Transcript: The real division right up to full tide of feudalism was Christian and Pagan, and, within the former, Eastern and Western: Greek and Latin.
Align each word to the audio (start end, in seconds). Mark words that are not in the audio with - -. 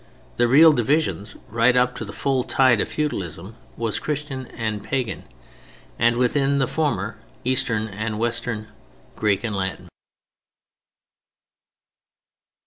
The 0.37 0.47
real 0.47 0.73
division 0.73 1.27
right 1.47 1.77
up 1.77 1.95
to 1.97 2.05
full 2.11 2.41
tide 2.41 2.81
of 2.81 2.87
feudalism 2.89 3.55
was 3.77 3.99
Christian 3.99 4.47
and 4.57 4.83
Pagan, 4.83 5.25
and, 5.99 6.17
within 6.17 6.57
the 6.57 6.67
former, 6.67 7.17
Eastern 7.45 7.87
and 7.87 8.17
Western: 8.17 8.65
Greek 9.15 9.43
and 9.43 9.55
Latin. 9.55 9.89